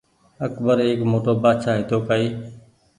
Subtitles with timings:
[0.45, 2.27] اڪبر ايڪ موٽو بآڇآ هيتو ڪآئي